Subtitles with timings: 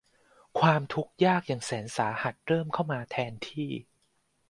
[0.59, 3.71] ความทุกข์ยากอย่างแสนสาหัสเริ่มเข้ามาแทนที่